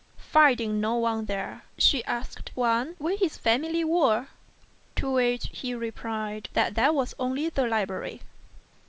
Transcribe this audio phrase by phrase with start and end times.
[0.17, 4.29] Finding no One there, she asked Wang where his family were;
[4.95, 8.23] to which he replied that that was only the library.